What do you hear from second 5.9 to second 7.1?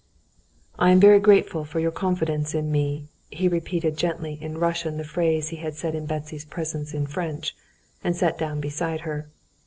in Betsy's presence in